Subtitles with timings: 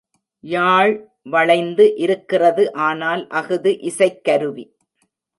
[0.43, 0.93] யாழ்
[1.23, 4.65] வளைந்து இருக்கிறது ஆனால் அஃது இசைக்கருவி.